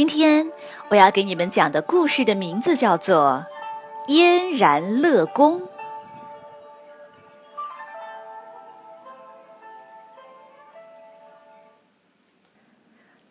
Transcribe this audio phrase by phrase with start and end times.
[0.00, 0.50] 今天
[0.88, 3.44] 我要给你们讲的故事的名字叫做
[4.10, 5.60] 《燕然乐宫》。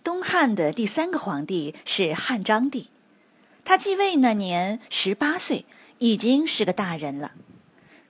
[0.03, 2.91] 东汉的第三个皇帝是汉章帝，
[3.65, 5.65] 他继位那年十八岁，
[5.97, 7.31] 已经是个大人了。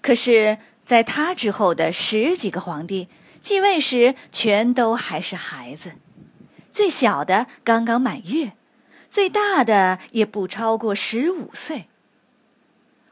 [0.01, 3.07] 可是，在他之后的十几个皇帝
[3.39, 5.93] 继位时，全都还是孩子。
[6.79, 8.53] 最小的刚刚满月，
[9.09, 11.89] 最大的也不超过十五岁。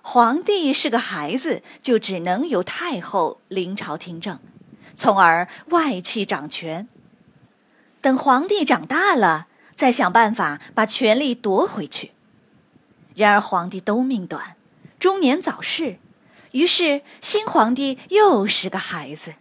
[0.01, 4.39] 皇帝是个孩子，就只能由太后临朝听政，
[4.93, 6.87] 从而外戚掌权。
[7.99, 12.13] 等皇帝长大了，再想办法把权力夺回去。
[13.15, 14.55] 然而皇帝都命短，
[14.97, 15.97] 中年早逝，
[16.53, 19.33] 于是新皇帝又是个孩子。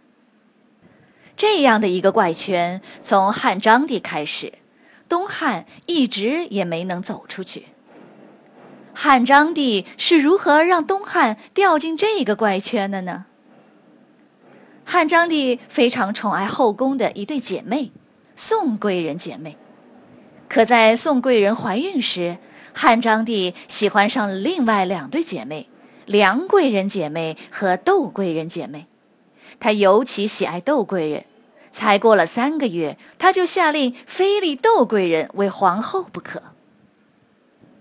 [1.37, 4.53] 这样的一个怪圈，从汉章帝开始，
[5.07, 7.67] 东汉一直也没能走出去。
[8.95, 13.25] 汉章帝是如何让东汉掉进这个怪圈的呢？
[14.83, 17.91] 汉章帝非常宠爱后宫的一对姐妹，
[18.35, 19.55] 宋贵人姐妹。
[20.49, 22.39] 可在宋贵人怀孕时，
[22.73, 25.69] 汉章帝喜欢上了另外两对姐妹，
[26.07, 28.87] 梁贵人姐妹和窦贵人姐妹。
[29.59, 31.25] 他尤其喜爱窦贵人，
[31.71, 36.43] 才过了三个月，他就下令非立窦贵人为皇后不可。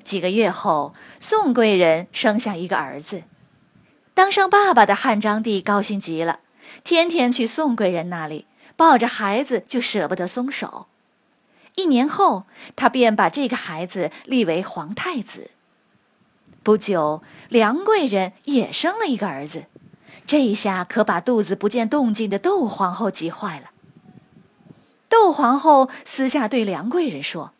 [0.03, 3.25] 几个月后，宋贵人生下一个儿子，
[4.15, 6.41] 当上爸爸的汉章帝高兴极了，
[6.85, 10.86] 天天去宋贵人那里，抱着孩子就舍不得松手。
[11.75, 12.45] 一年后，
[12.75, 15.51] 他便把这个孩子立为皇太子。
[16.63, 19.67] 不久，梁贵人也生了一个儿子。
[20.25, 23.71] 这一下可把肚子不见动静的窦皇后急坏了。
[25.09, 27.53] 窦皇后私下对梁贵人说：“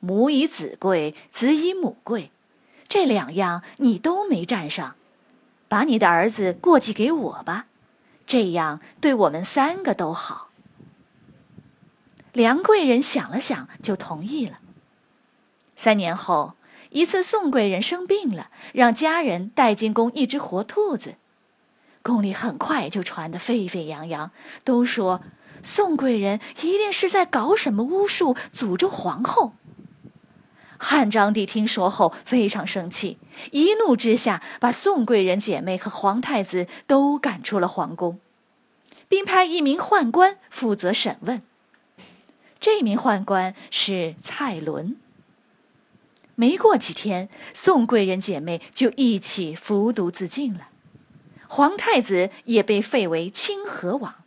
[0.00, 2.30] 母以子贵，子以母贵，
[2.88, 4.96] 这两样你都没占上，
[5.68, 7.66] 把你的儿子过继给我吧，
[8.26, 10.48] 这样对我们三个都好。”
[12.32, 14.58] 梁贵人想了想，就同意了。
[15.76, 16.54] 三年后，
[16.90, 21.14] 一次宋贵人生病了，让家人带进宫一只活兔子。
[22.04, 24.30] 宫里很快就传得沸沸扬扬，
[24.62, 25.22] 都说
[25.62, 29.54] 宋贵人一定是在搞什么巫术，诅咒皇后。
[30.76, 33.16] 汉章帝听说后非常生气，
[33.52, 38.20] 一怒之下把宋贵人姐妹和皇太子都赶出了皇宫，
[39.08, 41.42] 并派一名宦官负责审问。
[42.60, 44.96] 这名宦官是蔡伦。
[46.34, 50.68] 没过几天，宋贵人姐妹就一起服毒自尽了。
[51.54, 54.24] 皇太子也被废为清河王。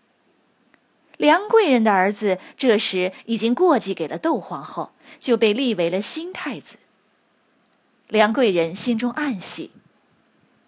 [1.17, 6.77] 梁贵人的儿子这时已经过继给了窦皇后，就被立为了新太子。
[8.07, 9.71] 梁贵人心中暗喜，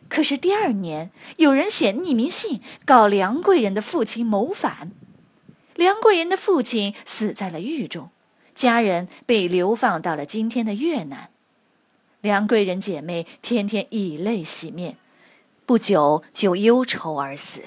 [0.10, 4.92] 可是第二年有人写匿名信告梁贵人的父亲谋反，
[5.76, 8.10] 梁贵人的父亲死在了狱中，
[8.54, 11.30] 家人被流放到了今天的越南。
[12.20, 14.98] 梁贵人姐妹天天以泪洗面。
[15.70, 17.62] 不久就忧愁而死。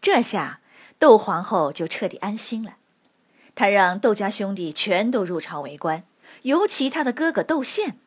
[0.00, 0.60] 这下
[0.98, 2.76] 窦皇后就彻底安心了。
[3.54, 6.04] 她让窦家兄弟全都入朝为官，
[6.40, 7.98] 尤其他的哥哥窦宪，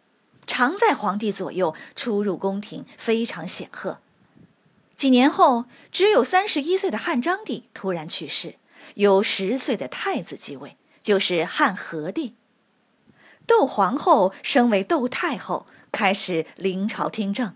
[0.48, 4.00] 常在皇帝左右出入宫廷，非常显赫。
[4.96, 8.56] 几年后，只有三十一岁的汉章帝突然去世，
[8.96, 12.34] 由十岁的太子继位，就是汉和帝。
[13.46, 17.54] 窦皇后升为窦太后，开始临朝听政。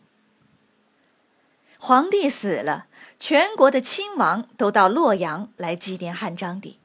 [1.84, 2.86] 皇帝死了，
[3.20, 6.78] 全国的亲王都到洛阳来祭奠汉章帝。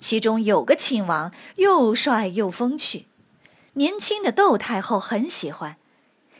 [0.00, 3.04] 其中有个亲王又帅又风趣，
[3.74, 5.76] 年轻的窦太后很喜欢，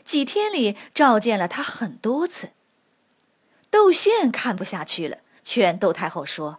[0.03, 2.49] 几天里召见了他很多次。
[3.69, 6.57] 窦宪看不下去了，劝窦太后说：“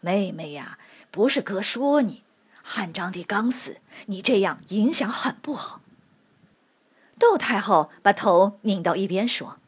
[0.00, 0.78] 妹妹呀，
[1.10, 2.22] 不是哥说你，
[2.62, 3.76] 汉章帝刚死，
[4.06, 5.82] 你这样影响很不好。”
[7.20, 9.58] 窦太后把头拧到一边说。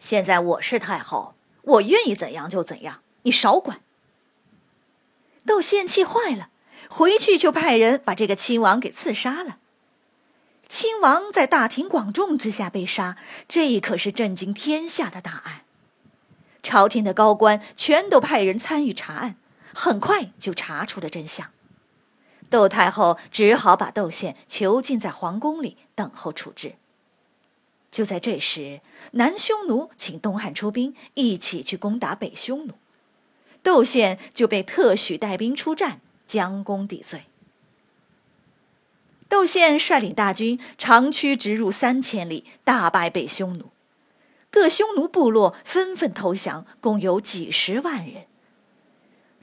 [0.00, 3.82] 现在我是太后，我愿意怎样就怎样，你少管。
[5.46, 6.48] 窦宪气坏了，
[6.88, 9.58] 回去就派人把这个亲王给刺杀了。
[10.66, 15.64] 亲王在大庭广众之下被杀，这可是震惊天下的大案。
[16.62, 19.36] 朝廷的高官全都派人参与查案，
[19.74, 21.50] 很快就查出了真相。
[22.48, 26.76] 窦太后只好把窦宪囚禁在皇宫里，等候处置。
[27.90, 28.80] 就在这时，
[29.12, 32.74] 南匈奴请东汉出兵，一起去攻打北匈奴，
[33.62, 37.24] 窦宪就被特许带兵出战，将功抵罪。
[39.28, 43.66] 窦宪率领大军长驱直入三千里，大败北匈奴。
[44.50, 48.26] 各匈奴部落纷纷投降，共有几十万人。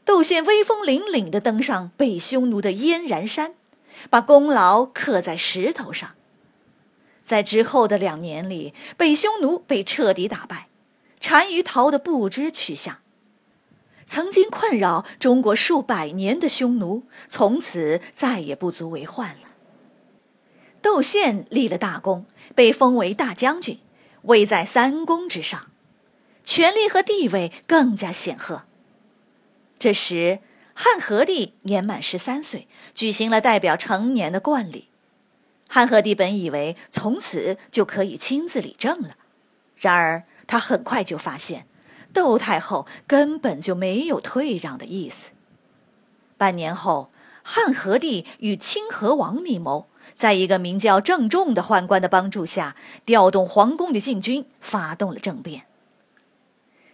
[0.04, 3.56] 窦宪威风凛凛地登上北匈奴的燕然山，
[4.10, 6.17] 把功劳刻在石头上。
[7.28, 10.70] 在之后的两年里，北匈奴被彻底打败，
[11.20, 13.00] 单于逃得不知去向。
[14.06, 19.50] 曾经困扰中国数百年的匈奴，从此再也不足为患了。
[20.82, 22.26] 窦宪立了大功，
[22.56, 23.82] 被封为大将军，
[24.22, 25.70] 位在三公之上，
[26.46, 28.64] 权力和地位更加显赫。
[29.78, 30.40] 这时，
[30.74, 34.88] 汉和帝年满十三岁，举行了代表成年的冠礼。
[35.68, 39.16] 汉和帝本以为从此就可以亲自理政了，
[39.78, 41.68] 然而他很快就发现，
[42.14, 45.32] 窦太后根本就没有退让的意思。
[46.38, 47.12] 半年后，
[47.44, 49.88] 汉和帝与清河王密谋。
[50.16, 52.76] 在一个名叫郑重的宦官的帮助下，
[53.06, 55.66] 调动皇宫的禁军，发动了政变。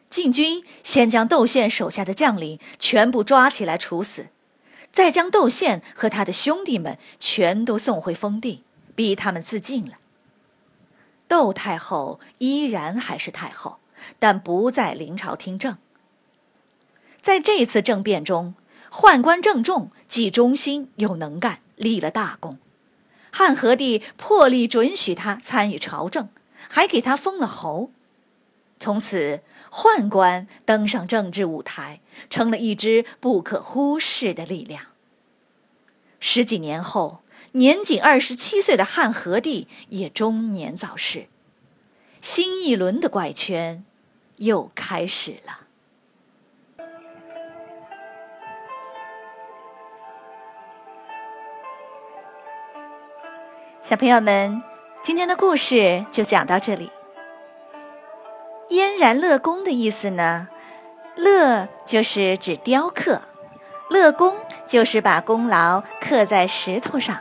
[0.09, 4.27] 禁军先将窦宪手下的将领全部抓起来处死，
[4.93, 8.63] 再将窦宪和他的兄弟们全都送回封地，
[8.95, 9.93] 逼他们自尽了。
[11.27, 13.79] 窦太后依然还是太后，
[14.19, 15.77] 但不在临朝听政。
[17.21, 18.53] 在这次政变中，
[18.91, 22.59] 宦官郑重既忠心又能干，立了大功。
[23.31, 26.29] 汉和帝破例准许他参与朝政，
[26.69, 27.89] 还给他封了侯。
[28.83, 29.39] 从此，
[29.71, 34.87] 宦官登上政治舞台，成了一支不可忽视的力量。
[36.19, 41.27] 十几年后，年仅二十七岁的汉和帝也中年早逝，
[42.19, 43.85] 新一轮的怪圈
[44.35, 45.61] 又开始了。
[53.81, 54.61] 小朋友们，
[55.01, 56.91] 今天的故事就讲到这里。
[58.73, 60.47] 嫣然乐功的意思呢？
[61.15, 63.21] 乐就是指雕刻，
[63.91, 64.35] 乐功
[64.65, 67.19] 就是把功劳刻在石头上。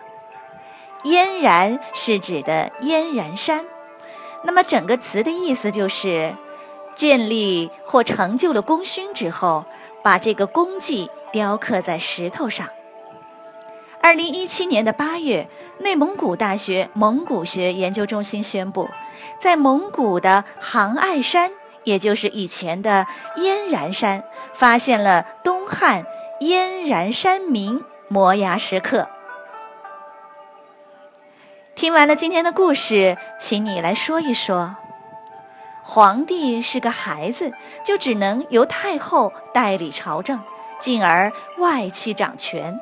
[1.05, 3.67] 嫣然是指的嫣然山，
[4.45, 6.35] 那么整个词的意思就是
[6.95, 9.67] 建立或成就了功勋之后，
[10.03, 12.67] 把这个功绩雕刻在石头上。
[14.03, 15.49] 二零一七年的八月。
[15.79, 18.89] 内蒙古大学蒙古学研究中心宣布，
[19.37, 21.51] 在蒙古的杭爱山，
[21.83, 23.09] 也就是以前的
[23.39, 24.23] 燕然山，
[24.55, 26.07] 发现了东汉
[26.39, 29.09] 燕然山铭摩崖石刻。
[31.75, 34.77] 听完了今天的故事，请你来说一说：
[35.83, 37.53] 皇帝是个孩子，
[37.85, 40.39] 就只能由太后代理朝政，
[40.79, 42.79] 进而外戚掌权。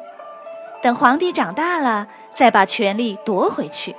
[0.82, 2.08] 等皇帝长大了。
[2.32, 3.94] 再把权力夺回去。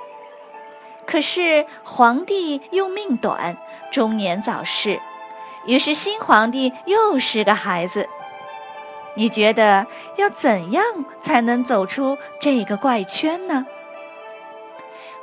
[1.06, 3.56] 可是皇帝又命短，
[3.92, 5.00] 中年早逝，
[5.64, 8.08] 于是新皇帝又是个孩子。
[9.14, 9.86] 你觉得
[10.16, 10.82] 要怎样
[11.20, 13.64] 才能走出这个怪圈呢？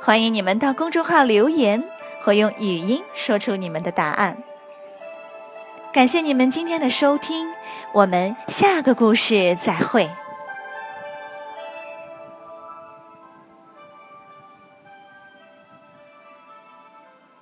[0.00, 1.84] 欢迎你们到公众号留言，
[2.22, 4.42] 或用语音说出你们的答案。
[5.92, 7.48] 感谢你们今天的收听，
[7.92, 10.08] 我们下个故事再会。